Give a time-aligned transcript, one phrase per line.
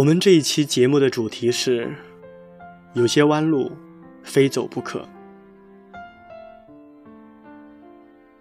[0.00, 1.94] 我们这一期节目的主题是：
[2.94, 3.70] 有些弯路，
[4.22, 5.06] 非走不可。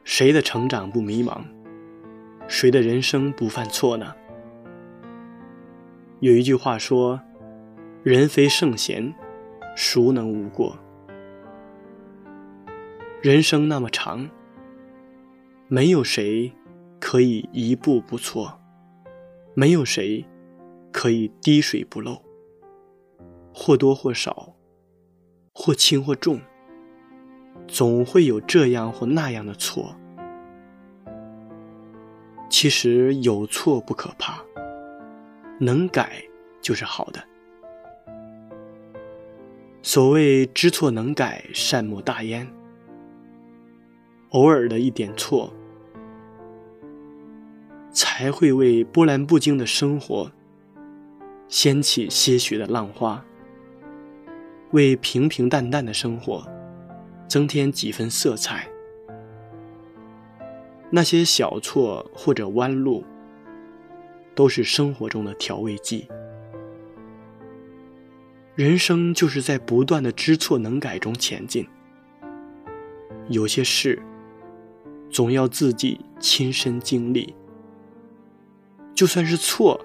[0.06, 1.42] 谁的成长不迷茫？
[2.48, 4.16] 谁的人生不犯错呢？
[6.22, 7.20] 有一句话说
[8.04, 9.14] ：“人非圣贤，
[9.76, 10.80] 孰能无过？”
[13.22, 14.30] 人生那么长，
[15.68, 16.54] 没有谁
[17.02, 18.62] 可以一步不错，
[19.54, 20.26] 没有谁。
[20.92, 22.22] 可以滴水不漏，
[23.54, 24.56] 或多或少，
[25.54, 26.40] 或轻或重，
[27.68, 29.96] 总会有这样或那样的错。
[32.50, 34.44] 其实有错不可怕，
[35.60, 36.24] 能改
[36.62, 37.24] 就是好的。
[39.82, 42.48] 所谓知错能改，善莫大焉。
[44.32, 45.54] 偶尔的一点错，
[47.92, 50.32] 才会为波澜不惊的生活。
[51.50, 53.26] 掀起些许的浪花，
[54.72, 56.48] 为平平淡淡的生活
[57.28, 58.70] 增添几分色彩。
[60.92, 63.04] 那些小错或者弯路，
[64.36, 66.08] 都是生活中的调味剂。
[68.56, 71.68] 人生就是在不断的知错能改中前进。
[73.28, 74.00] 有些事，
[75.10, 77.36] 总要自己亲身经历，
[78.94, 79.84] 就算是错。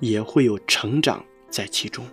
[0.00, 2.04] 也会有成长在其中。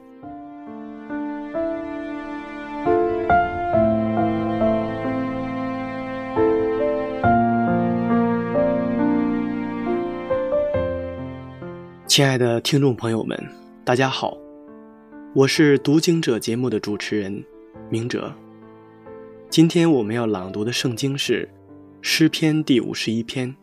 [12.08, 13.41] 亲爱的听众朋友们，
[13.86, 14.38] 大家好，
[15.34, 17.41] 我是读经者节目的主持人
[17.90, 18.34] 明哲。
[19.50, 21.50] 今天我们要朗读的圣经是
[22.02, 23.56] 诗篇第五十一篇，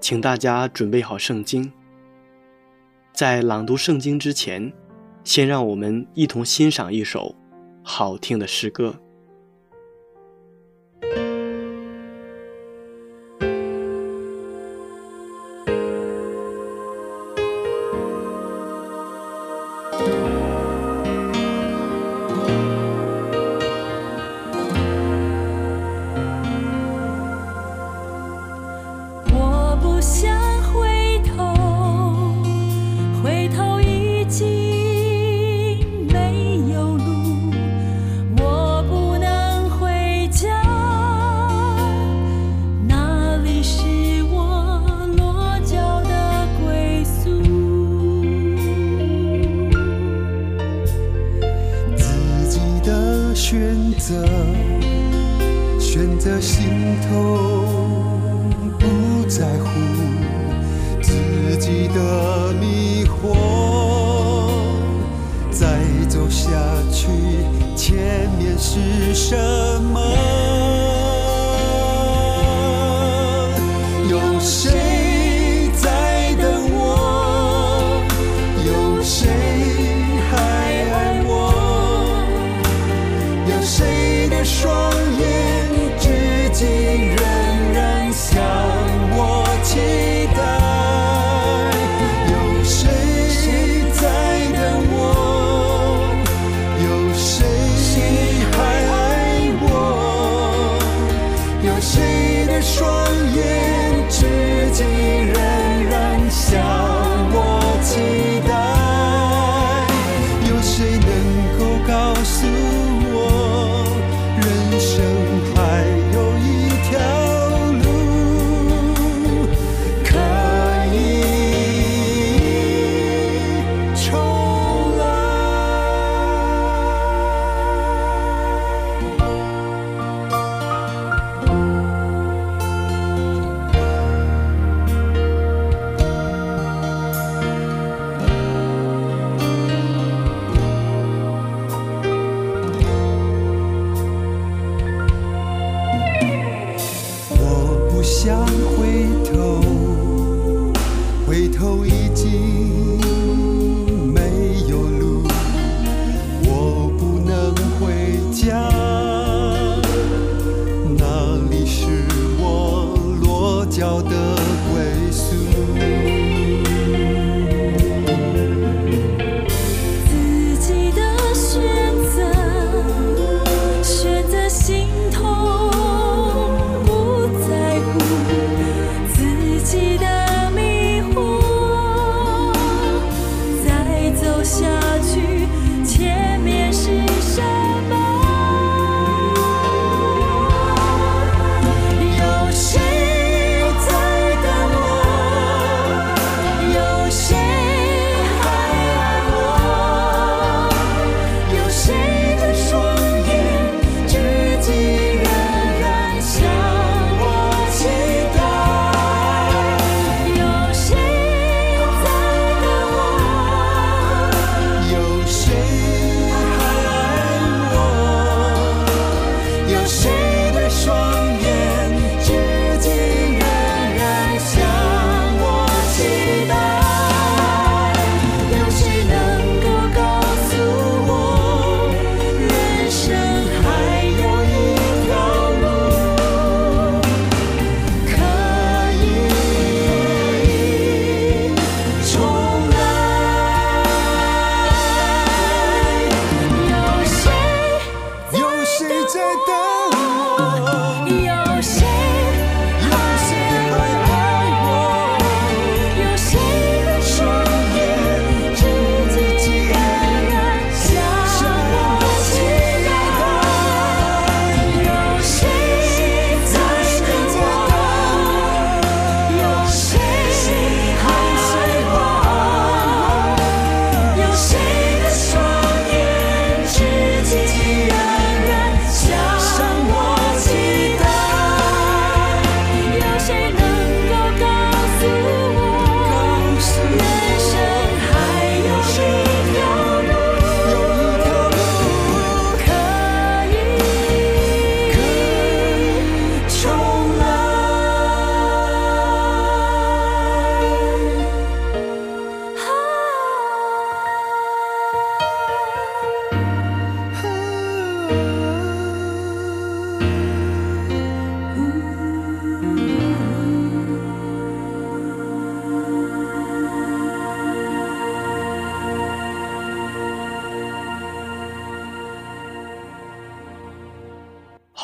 [0.00, 1.70] 请大家准备好圣经。
[3.14, 4.72] 在朗读圣经之前，
[5.22, 7.32] 先让我们一同欣赏一首
[7.84, 8.92] 好听的诗歌。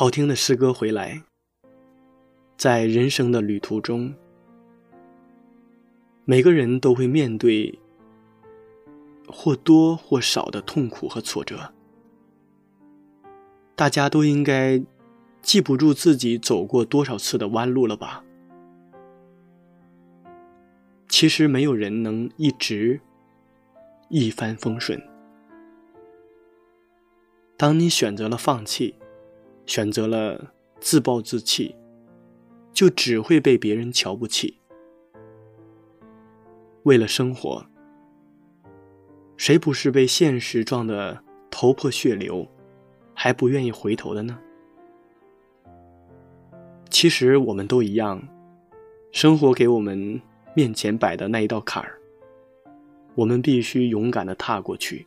[0.01, 1.21] 好听的诗歌回来。
[2.57, 4.11] 在人生的旅途中，
[6.25, 7.77] 每个人都会面对
[9.27, 11.71] 或多或少的痛苦和挫折。
[13.75, 14.83] 大家都应该
[15.43, 18.23] 记不住自己走过多少次的弯路了吧？
[21.09, 22.99] 其实没有人能一直
[24.09, 24.99] 一帆风顺。
[27.55, 28.95] 当你选择了放弃，
[29.71, 31.73] 选择了自暴自弃。
[32.73, 34.57] 就只会被别人瞧不起。
[36.83, 37.65] 为了生活，
[39.37, 42.47] 谁不是被现实撞得头破血流，
[43.13, 44.39] 还不愿意回头的呢？
[46.89, 48.25] 其实我们都一样，
[49.11, 50.19] 生活给我们
[50.55, 51.99] 面前摆的那一道坎儿，
[53.15, 55.05] 我们必须勇敢的踏过去。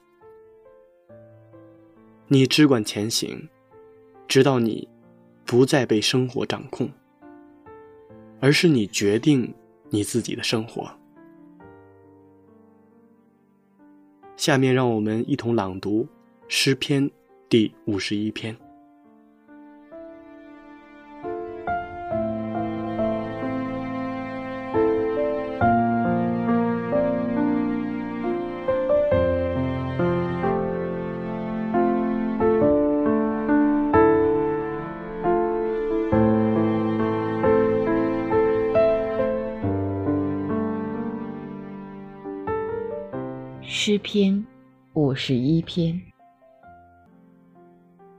[2.29, 3.49] 你只管前行，
[4.29, 4.89] 直到你
[5.45, 6.91] 不再被生活掌控。
[8.45, 9.55] 而是你决定
[9.89, 10.87] 你自己的生活。
[14.37, 16.07] 下面让我们一同朗读
[16.47, 17.11] 诗篇
[17.49, 18.55] 第五十一篇。
[44.05, 44.47] 篇
[44.93, 45.99] 五十一篇。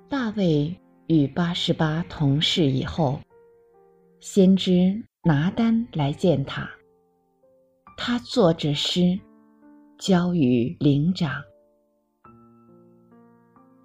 [0.10, 0.75] 大卫
[1.06, 3.20] 与八十八同事以后，
[4.20, 6.68] 先知拿单来见他。
[7.96, 9.18] 他作着诗，
[10.00, 11.39] 交与灵长。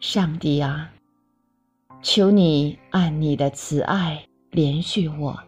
[0.01, 0.91] 上帝啊，
[2.01, 5.39] 求你按你的慈爱怜恤我，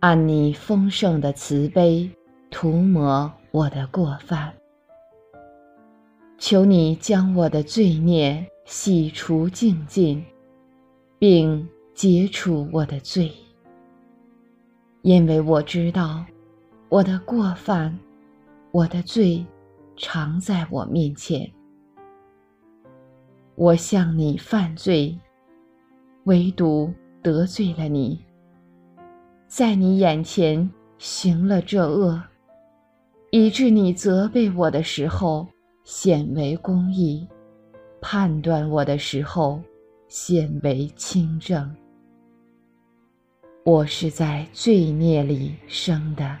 [0.00, 2.10] 按你丰盛的慈悲
[2.50, 4.52] 涂抹我的过犯。
[6.44, 10.20] 求你将我的罪孽洗除净尽，
[11.16, 13.30] 并解除我的罪，
[15.02, 16.26] 因为我知道
[16.88, 17.96] 我的过犯，
[18.72, 19.46] 我的罪
[19.96, 21.48] 常在我面前。
[23.54, 25.16] 我向你犯罪，
[26.24, 28.20] 唯独得罪了你，
[29.46, 30.68] 在你眼前
[30.98, 32.20] 行了这恶，
[33.30, 35.46] 以致你责备我的时候。
[35.84, 37.26] 显为公义，
[38.00, 39.60] 判断我的时候，
[40.06, 41.74] 显为清正。
[43.64, 46.38] 我是在罪孽里生的，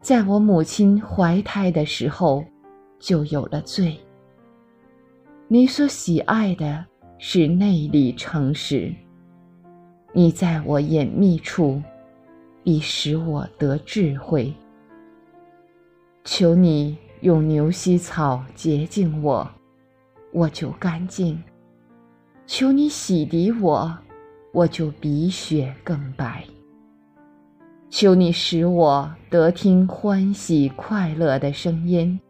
[0.00, 2.44] 在我母亲怀胎的时候，
[3.00, 3.98] 就有了罪。
[5.48, 6.84] 你所喜爱的
[7.18, 8.94] 是内里诚实，
[10.12, 11.82] 你在我隐秘处，
[12.62, 14.54] 必使我得智慧。
[16.22, 16.96] 求你。
[17.26, 19.50] 用牛膝草洁净我，
[20.32, 21.36] 我就干净；
[22.46, 23.98] 求你洗涤我，
[24.52, 26.44] 我就比雪更白。
[27.90, 32.20] 求你使我得听欢喜快乐的声音，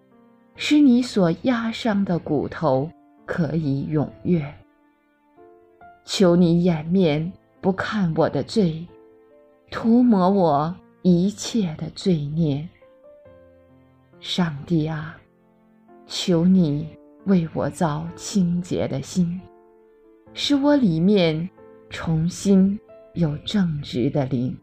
[0.54, 2.90] 使你所压伤的骨头
[3.26, 4.50] 可以踊跃。
[6.06, 8.86] 求你掩面不看我的罪，
[9.70, 12.66] 涂抹我一切的罪孽。
[14.20, 15.16] 上帝啊，
[16.06, 16.88] 求你
[17.26, 19.40] 为我造清洁的心，
[20.32, 21.49] 使我里面
[21.90, 22.78] 重新
[23.14, 24.56] 有正直的灵。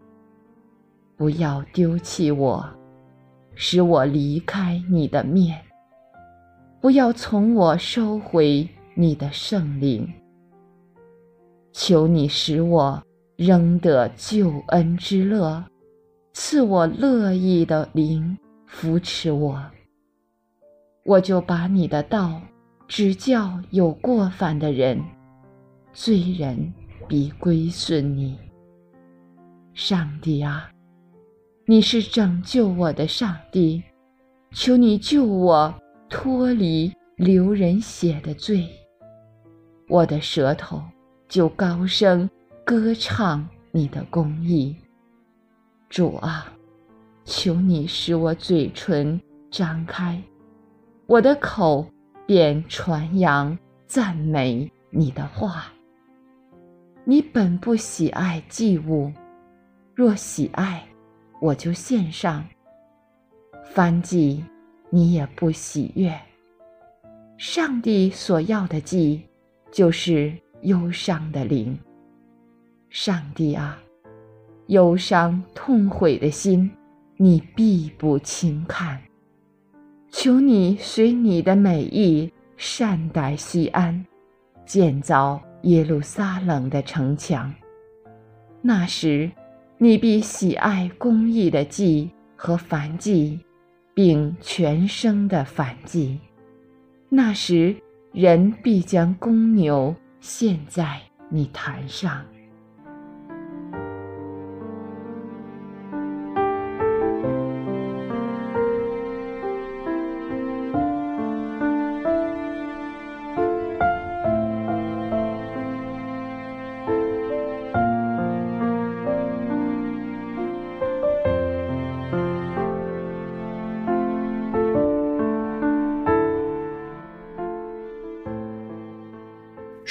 [1.15, 2.67] 不要丢弃我，
[3.53, 5.55] 使我离开你的面；
[6.81, 10.11] 不要从我收回你的圣灵。
[11.71, 13.01] 求你使我
[13.35, 15.63] 仍得救恩之乐，
[16.33, 18.37] 赐我乐意的灵。
[18.73, 19.63] 扶持我，
[21.05, 22.41] 我就把你的道
[22.87, 24.99] 指教有过犯的人，
[25.93, 26.73] 罪人
[27.07, 28.37] 必归顺你。
[29.75, 30.69] 上帝啊，
[31.65, 33.81] 你是拯救我的上帝，
[34.51, 35.73] 求你救我
[36.09, 38.67] 脱离流人血的罪。
[39.87, 40.81] 我的舌头
[41.29, 42.27] 就高声
[42.65, 44.75] 歌唱你的公义，
[45.89, 46.51] 主啊。
[47.25, 50.21] 求你使我嘴唇张开，
[51.05, 51.85] 我的口
[52.25, 55.65] 便传扬赞美你的话。
[57.05, 59.11] 你本不喜爱祭物，
[59.95, 60.83] 若喜爱，
[61.41, 62.45] 我就献上。
[63.73, 64.43] 燔祭
[64.89, 66.13] 你也不喜悦。
[67.37, 69.21] 上帝所要的祭，
[69.71, 71.77] 就是忧伤的灵。
[72.89, 73.77] 上帝啊，
[74.67, 76.71] 忧伤痛悔的心，
[77.23, 79.01] 你必不轻看。
[80.11, 84.05] 求你随你的美意善待西安，
[84.65, 87.55] 建造耶路撒冷的城墙。
[88.61, 89.31] 那时，
[89.77, 93.39] 你必喜爱公义的祭和燔祭，
[93.93, 96.19] 并全生的燔祭。
[97.07, 97.73] 那时，
[98.11, 100.99] 人必将公牛献在
[101.29, 102.25] 你坛上。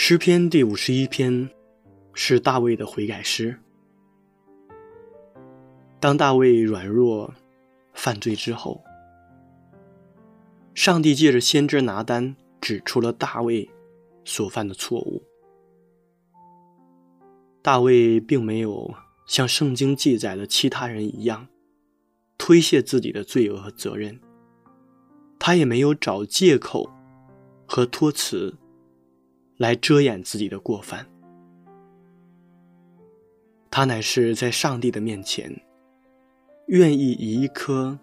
[0.04, 1.48] 诗篇第五十一篇
[2.12, 3.56] 是大卫的悔改诗。
[6.00, 7.32] 当大卫软弱、
[7.94, 8.82] 犯罪之后，
[10.74, 13.70] 上帝借着先知拿单指出了大卫
[14.24, 15.22] 所犯的错误。
[17.62, 18.92] 大卫并没有
[19.28, 21.46] 像圣经记载的其他人一样
[22.36, 24.20] 推卸自己的罪恶和责任，
[25.38, 26.90] 他也没有找借口
[27.68, 28.52] 和托辞。
[29.62, 31.06] 来遮掩自己的过犯，
[33.70, 35.62] 他乃是在上帝的面前，
[36.66, 37.96] 愿意以一颗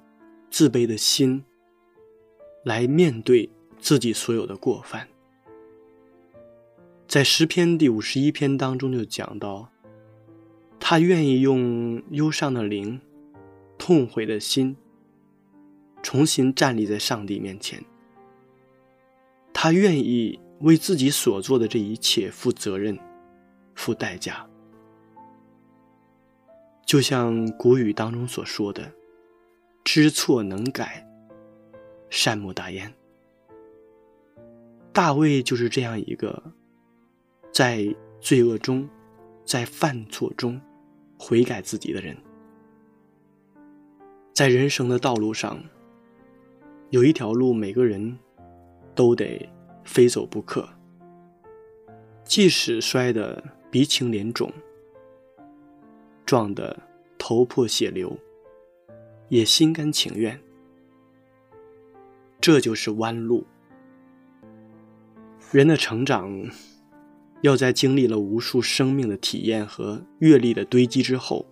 [0.50, 1.44] 自卑的心
[2.64, 5.10] 来面对自己所有的过犯。
[7.10, 9.70] 在诗篇第五十一篇当中就讲到，
[10.80, 13.02] 他愿意用忧伤的灵、
[13.78, 14.78] 痛悔的心，
[16.02, 17.84] 重新站立在上帝面前。
[19.52, 20.40] 他愿意。
[20.60, 22.98] 为自己所做的这一切负责任、
[23.76, 24.46] 付代价，
[26.86, 28.92] 就像古语当中所说的
[29.86, 31.08] ：“知错能改，
[32.10, 32.94] 善莫大焉。”
[34.92, 36.42] 大卫就是这样一个
[37.54, 38.90] 在罪恶中、
[39.46, 40.60] 在犯错中
[41.18, 42.18] 悔改自己的人。
[44.34, 45.58] 在人生的道路上，
[46.90, 48.18] 有一条路，每个人
[48.94, 49.50] 都得。
[49.90, 50.70] 非走不可。
[52.24, 54.54] 即使摔得鼻青脸肿，
[56.28, 56.78] 撞得
[57.18, 58.16] 头破血流，
[59.30, 60.40] 也心甘情愿。
[62.40, 63.48] 这就是弯路。
[65.52, 66.32] 人的成长，
[67.42, 71.48] 要在经历了无数生命的体验和阅历的堆积之后，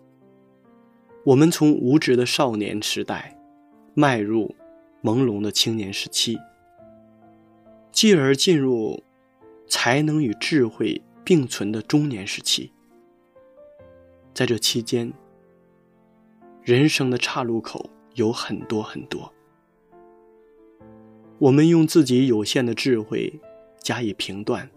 [1.25, 3.35] 我们从无知的少年时代，
[3.95, 4.55] 迈入
[5.01, 6.37] 朦胧的青年时期。
[7.97, 9.03] 继而进入
[9.67, 12.71] 才能与智慧并存的中年时期，
[14.35, 15.11] 在这期间，
[16.61, 19.33] 人生的岔路口有很多很多。
[21.39, 23.33] 我们用自己有限的智慧
[23.79, 24.69] 加以评断，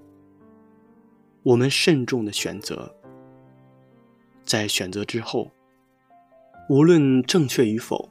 [1.42, 2.90] 我们慎重的选择，
[4.44, 5.50] 在选择之后，
[6.70, 8.08] 无论正确与否，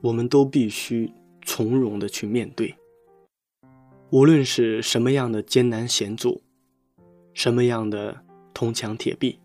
[0.00, 1.12] 我们都必须
[1.44, 2.72] 从容的去面对。
[4.14, 6.40] 无论是什么样的艰难险阻，
[7.32, 8.24] 什么样的
[8.54, 9.40] 铜墙铁壁，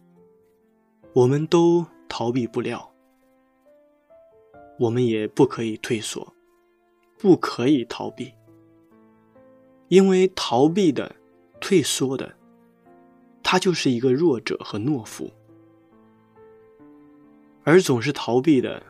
[1.12, 2.88] 我们都逃避不了。
[4.78, 6.36] 我们也不可以退缩，
[7.18, 8.32] 不可以逃避，
[9.88, 11.16] 因为逃避的、
[11.60, 12.36] 退缩的，
[13.42, 15.32] 他就是一个弱者和懦夫。
[17.64, 18.84] 而总是逃避的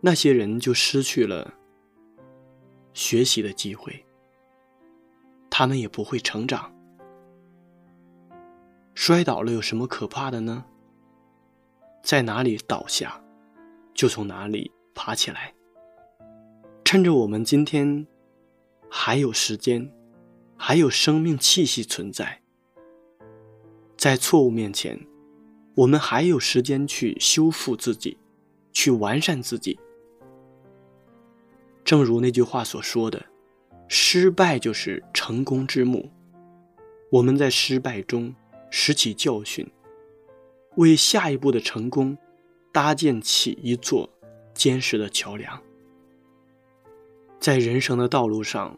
[0.00, 1.54] 那些人，就失去了
[2.92, 4.04] 学习的机会。
[5.62, 6.74] 他们也不会成长。
[8.94, 10.64] 摔倒了有什么可怕的呢？
[12.02, 13.22] 在哪里倒下，
[13.94, 15.54] 就从哪里爬起来。
[16.84, 18.04] 趁着我们今天
[18.90, 19.88] 还有时间，
[20.56, 22.42] 还有生命气息存在，
[23.96, 25.06] 在错误面前，
[25.76, 28.18] 我们还有时间去修复自己，
[28.72, 29.78] 去完善自己。
[31.84, 33.26] 正如那句话所说的。
[33.94, 36.10] 失败就是成功之母。
[37.10, 38.34] 我们在失败中
[38.70, 39.70] 拾起教训，
[40.76, 42.16] 为下一步的成功
[42.72, 44.08] 搭建起一座
[44.54, 45.62] 坚实的桥梁。
[47.38, 48.74] 在人生的道路上，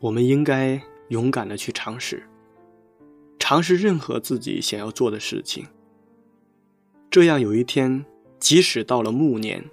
[0.00, 2.28] 我们应该勇敢的去尝试，
[3.38, 5.64] 尝试任何自己想要做的事情。
[7.08, 8.04] 这样有一天，
[8.40, 9.70] 即使到了暮年，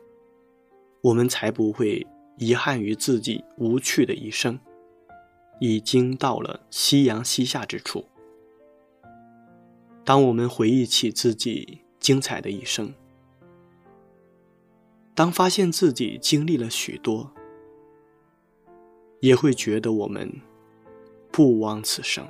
[1.02, 2.06] 我们才不会。
[2.42, 4.60] 遗憾于自己无趣的一生，
[5.60, 8.04] 已经到了夕阳西下之处。
[10.04, 12.92] 当我们回忆起自己精彩的一生，
[15.14, 17.32] 当发现自己经历了许多，
[19.20, 20.28] 也会觉得我们
[21.32, 22.28] 不枉此生。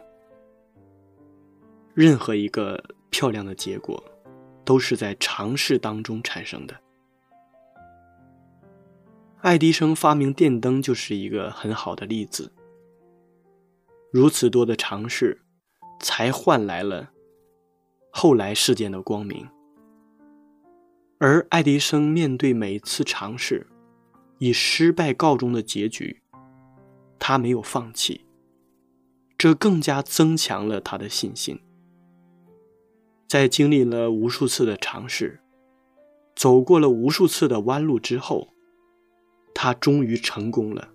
[1.93, 4.03] 任何一个漂亮的结果，
[4.65, 6.77] 都是在尝试当中产生的。
[9.43, 12.51] 爱迪生发明电灯就是一个很好的例子。
[14.11, 15.41] 如此多的尝试，
[15.99, 17.09] 才换来了
[18.11, 19.47] 后来事件的光明。
[21.17, 23.65] 而爱迪生面对每次尝试
[24.37, 26.21] 以失败告终的结局，
[27.17, 28.25] 他没有放弃，
[29.39, 31.59] 这更加增强了他的信心。
[33.27, 35.39] 在经历了无数次的尝试，
[36.35, 38.49] 走过了无数次的弯路之后，
[39.63, 40.89] 他终于成功了。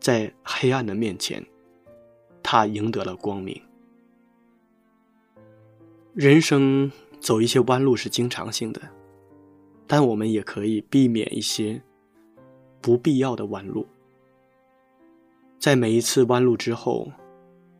[0.00, 1.40] 在黑暗的面前。
[2.42, 3.62] 他赢得了光明。
[6.12, 8.82] 人生走一些弯路是经常性的，
[9.86, 11.80] 但我们也可以避免一些
[12.80, 13.86] 不必要的弯路。
[15.60, 17.12] 在每一次弯路之后，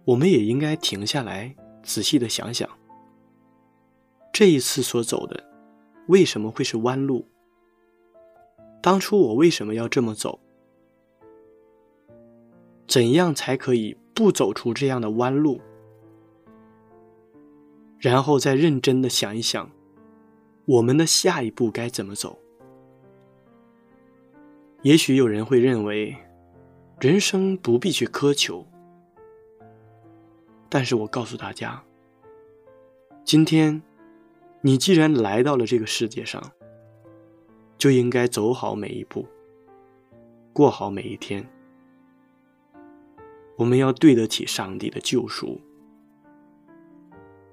[0.05, 2.71] 我们也应该停下来，仔细的想想，
[4.33, 5.43] 这一次所走的
[6.07, 7.27] 为什么会是弯路？
[8.83, 10.41] 当初我为什么要这么走？
[12.87, 13.97] 怎样才可以？
[14.15, 15.59] 不走出这样的弯路，
[17.99, 19.71] 然后再认真的想一想，
[20.67, 22.39] 我们的下一步该怎么走？
[24.83, 26.15] 也许有人会认为，
[27.01, 28.67] 人生不必去苛求，
[30.69, 31.83] 但是我告诉大家，
[33.25, 33.81] 今天
[34.61, 36.53] 你既然来到了这个世界上，
[37.83, 39.27] 就应该走好每一步，
[40.53, 41.45] 过好每一天。
[43.57, 45.61] 我们要对得起上帝的救赎，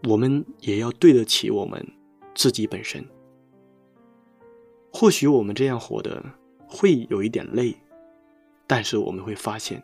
[0.07, 1.83] 我们也要对得起我们
[2.35, 3.03] 自己本身。
[4.93, 6.23] 或许我们这样活的
[6.67, 7.75] 会有一点累，
[8.67, 9.83] 但是我们会发现，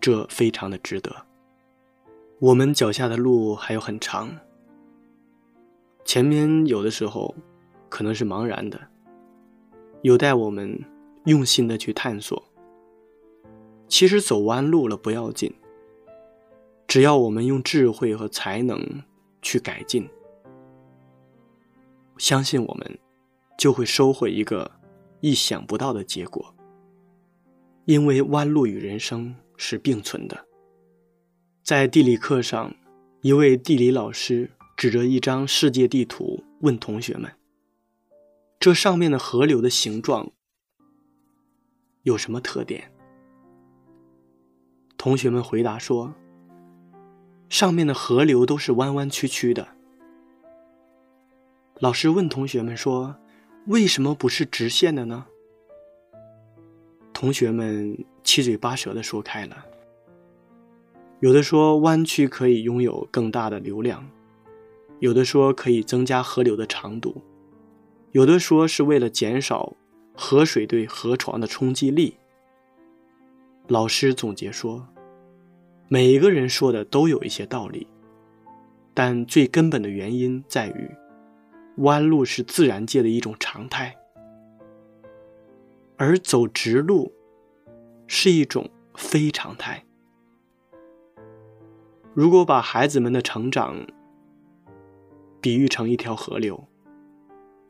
[0.00, 1.14] 这非常的值得。
[2.40, 4.28] 我们脚下的路还有很长，
[6.04, 7.32] 前面有的时候
[7.88, 8.88] 可能是茫然的，
[10.02, 10.78] 有待我们
[11.24, 12.42] 用心的去探索。
[13.88, 15.52] 其实走弯路了不要紧，
[16.86, 19.02] 只要我们用智慧和才能
[19.42, 20.08] 去改进，
[22.16, 22.98] 相信我们
[23.58, 24.70] 就会收获一个
[25.20, 26.54] 意想不到的结果。
[27.84, 30.46] 因为弯路与人生是并存的。
[31.62, 32.74] 在地理课上，
[33.20, 37.30] 一位地理老师指着一张世界地图问同学们
[38.62, 40.30] ：“这上面的河流的形状
[42.04, 42.92] 有什么特点？”
[44.96, 46.14] 同学们回答说
[47.50, 49.66] ：“上面的河流都是弯弯曲曲的。”
[51.80, 53.16] 老师问同学们说
[53.66, 55.26] ：“为什么不是直线的呢？”
[57.12, 59.66] 同学们七嘴八舌的说开了。
[61.18, 64.08] 有的说弯曲可以拥有更大的流量，
[65.00, 67.20] 有的说可以增加河流的长度，
[68.12, 69.74] 有的说是为了减少
[70.14, 72.16] 河水对河床的冲击力。
[73.68, 74.88] 老师总结说。
[75.88, 77.86] 每一个人说的都有一些道理，
[78.94, 80.90] 但最根本的原因在于，
[81.82, 83.94] 弯路是自然界的一种常态，
[85.98, 87.12] 而走直路
[88.06, 89.84] 是一种非常态。
[92.14, 93.86] 如果把孩子们的成长
[95.42, 96.66] 比喻成一条河流，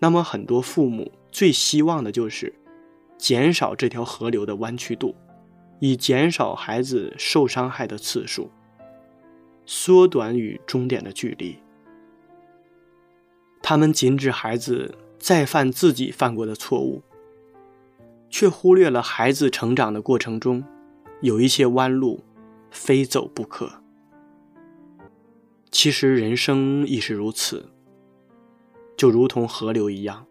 [0.02, 2.52] 那么很多父母最希望的就是
[3.16, 5.14] 减少这条河流的弯曲度。
[5.78, 8.48] 以减少孩子受伤害的次数，
[9.66, 11.58] 缩短与终点的距离。
[13.60, 17.02] 他们禁止孩子再犯自己犯过的错误，
[18.30, 20.62] 却忽略了孩子成长的过程中
[21.20, 22.22] 有一些弯路
[22.70, 23.82] 非走不可。
[25.72, 27.71] 其实人生亦是如此，
[28.96, 30.26] 就如同河流一样，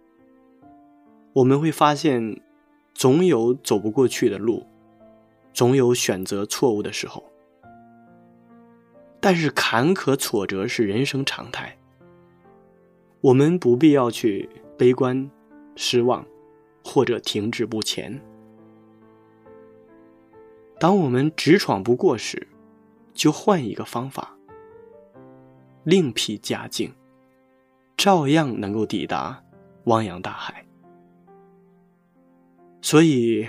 [1.33, 2.41] 我们会发现，
[2.93, 4.65] 总有走不过去的路。
[5.53, 7.29] 总有选择错误的时候，
[9.19, 11.77] 但是坎坷挫折是人生常态。
[13.19, 15.29] 我们不必要去悲观、
[15.75, 16.25] 失望，
[16.85, 18.17] 或者停滞不前。
[20.79, 22.47] 当我们直闯不过时，
[23.13, 24.35] 就换一个方法，
[25.83, 26.93] 另辟佳境，
[27.97, 29.43] 照样能够抵达
[29.85, 30.65] 汪洋大海。
[32.81, 33.47] 所以。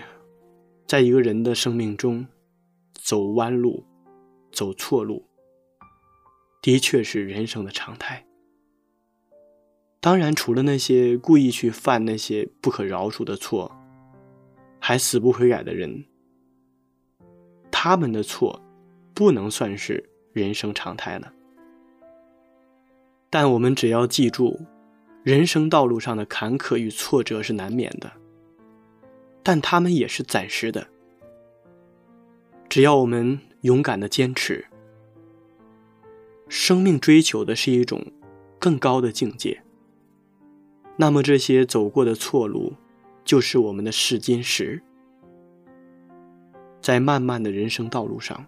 [0.85, 2.27] 在一个人的生命中，
[2.93, 3.83] 走弯路、
[4.51, 5.27] 走错路，
[6.61, 8.27] 的确是人生的常态。
[10.01, 13.75] 当然，除了那些故意去犯那些不可饶恕的错，
[14.79, 16.05] 还死不悔改的人，
[17.71, 18.61] 他们的错
[19.15, 21.33] 不能算是人生常态了。
[23.35, 24.61] 但我们只要记住，
[25.23, 28.13] 人生道路上的坎坷与挫折是难免的，
[29.43, 30.87] 但他们也是暂时的。
[32.69, 34.67] 只要我们勇敢的坚持，
[36.47, 38.05] 生命追求的是一种
[38.59, 39.63] 更高的境界。
[40.99, 42.75] 那么这些走过的错路，
[43.25, 44.83] 就是我们的试金石。
[46.83, 48.45] 在漫漫的人生道路上，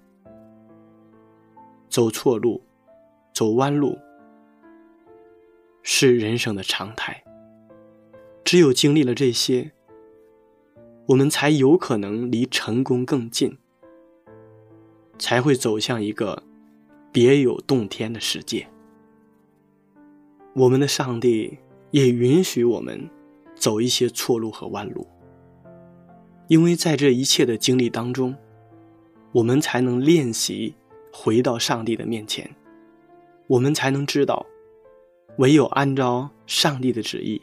[1.89, 2.63] 走错路，
[3.33, 3.99] 走弯路，
[5.85, 7.23] 是人生的常态。
[8.43, 9.71] 只有经历了这些，
[11.07, 13.57] 我们才有可能离成功更近，
[15.21, 16.43] 才会走向一个
[17.13, 18.67] 别有洞天的世界。
[20.55, 21.59] 我们的上帝。
[21.91, 23.09] 也允许我们
[23.55, 25.07] 走一些错路和弯路，
[26.49, 28.35] 因为在这一切的经历当中，
[29.31, 30.75] 我们才能练习
[31.13, 32.51] 回到上帝的面前，
[33.47, 34.45] 我们才能知道，
[35.39, 37.43] 唯有按照上帝的旨意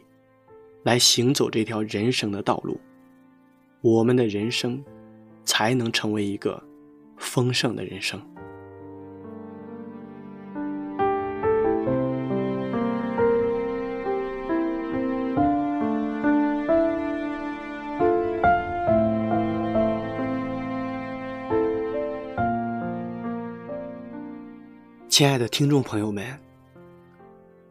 [0.84, 2.80] 来行走这条人生的道路，
[3.82, 4.82] 我们的人生
[5.44, 6.64] 才能成为一个
[7.18, 8.20] 丰盛的人生。
[25.10, 26.26] 亲爱的听众朋友们，